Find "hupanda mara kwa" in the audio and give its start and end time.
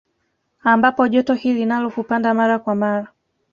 1.89-2.75